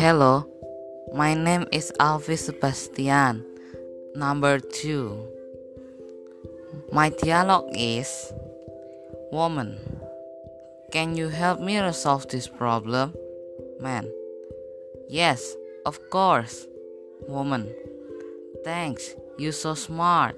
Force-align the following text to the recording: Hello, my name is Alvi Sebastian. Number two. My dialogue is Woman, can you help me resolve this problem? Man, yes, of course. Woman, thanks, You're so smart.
Hello, 0.00 0.48
my 1.12 1.34
name 1.34 1.66
is 1.72 1.92
Alvi 2.00 2.38
Sebastian. 2.38 3.44
Number 4.16 4.58
two. 4.58 5.28
My 6.90 7.10
dialogue 7.10 7.68
is 7.74 8.32
Woman, 9.30 9.76
can 10.90 11.18
you 11.18 11.28
help 11.28 11.60
me 11.60 11.78
resolve 11.78 12.26
this 12.28 12.48
problem? 12.48 13.12
Man, 13.78 14.08
yes, 15.10 15.54
of 15.84 16.00
course. 16.08 16.66
Woman, 17.28 17.68
thanks, 18.64 19.14
You're 19.36 19.52
so 19.52 19.74
smart. 19.74 20.34